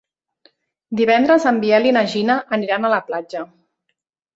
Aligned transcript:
Divendres 1.01 1.47
en 1.53 1.61
Biel 1.67 1.87
i 1.91 1.95
na 2.01 2.05
Gina 2.17 2.41
aniran 2.61 2.87
a 2.87 2.95
la 2.99 3.05
platja. 3.13 3.49